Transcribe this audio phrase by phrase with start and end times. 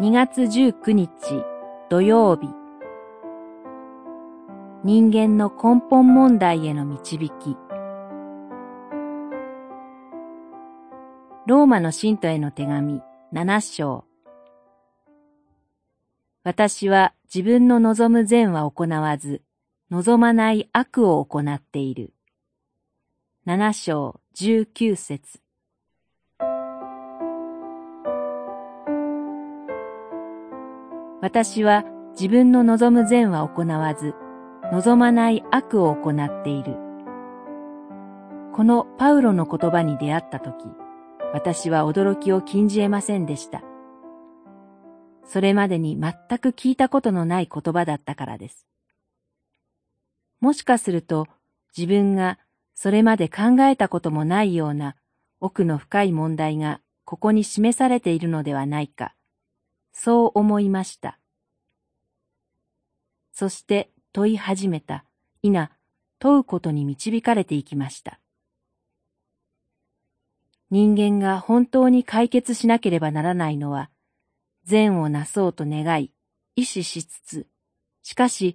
[0.00, 1.10] 2月19日
[1.90, 2.46] 土曜日。
[4.84, 7.56] 人間の根本問題への導き。
[11.48, 13.02] ローマの信徒への手紙
[13.32, 14.04] 7章。
[16.44, 19.42] 私は自分の望む善は行わず、
[19.90, 22.12] 望まない悪を行っている。
[23.48, 25.40] 7章19節。
[31.28, 34.14] 私は自分の望む善は行わず、
[34.72, 36.78] 望まない悪を行っている。
[38.54, 40.64] このパウロの言葉に出会ったとき、
[41.34, 43.62] 私は驚きを禁じ得ませんでした。
[45.22, 48.66] それまでに全く聞いたことのない言葉だったからです。
[50.40, 51.26] もしかすると
[51.76, 52.38] 自分が
[52.72, 54.96] それまで考えたこともないような
[55.40, 59.12] 奥の深い問題がここに示されているのではないか、
[60.00, 61.18] そう思いました。
[63.32, 65.04] そして問い始めた、
[65.42, 65.72] いな、
[66.20, 68.20] 問うことに導かれていきました。
[70.70, 73.90] 人間が本当に解決しなければならないのは、
[74.62, 76.12] 善をなそうと願い、
[76.54, 77.46] 意志しつつ、
[78.04, 78.54] しかし、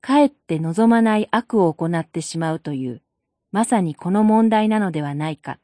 [0.00, 3.00] かえって望まない悪を行ってしまうという、
[3.52, 5.60] まさにこの問題なのではないか、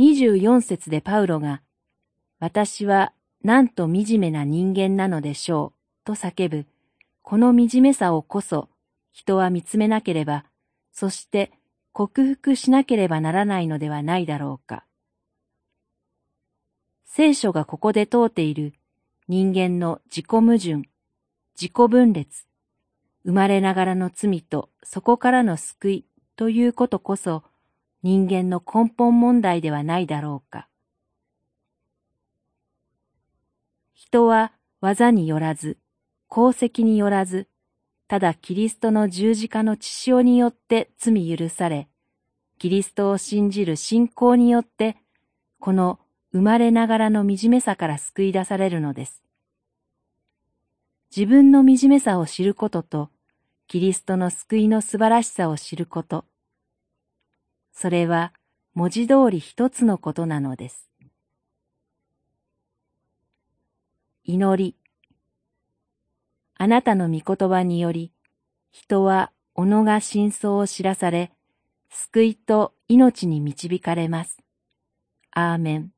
[0.00, 0.04] と。
[0.04, 1.62] 二十四節でパウロが、
[2.38, 3.12] 私は
[3.44, 6.66] なんと惨めな人間なのでしょう、と叫ぶ、
[7.22, 8.68] この惨めさをこそ、
[9.12, 10.46] 人は見つめなければ、
[10.92, 11.52] そして
[11.92, 14.84] 克服しなければならないのではないだろうか。
[17.04, 18.72] 聖書がここで問うている
[19.28, 20.88] 人間の自己矛盾、
[21.60, 22.46] 自己分裂、
[23.24, 26.04] 生まれながらの罪とそこからの救い
[26.36, 27.42] ということこそ
[28.02, 30.68] 人間の根本問題ではないだろうか。
[33.94, 35.78] 人は技によらず、
[36.30, 37.48] 功績によらず、
[38.08, 41.88] ただキリストの十字架の血潮によって罪許され、
[42.58, 44.96] キリストを信じる信仰によって、
[45.60, 46.00] この
[46.32, 49.22] 生まれながらの惨めさから救い出されるのです。
[51.14, 53.10] 自分の惨めさを知ることと、
[53.66, 56.24] キリストの救いの素晴らしさを知ること。
[57.72, 58.32] それは
[58.74, 60.90] 文字通り一つのことなのです。
[64.24, 64.76] 祈り。
[66.56, 68.12] あなたの御言葉により、
[68.70, 71.32] 人は己が真相を知らされ、
[71.88, 74.38] 救いと命に導かれます。
[75.32, 75.92] アーメン。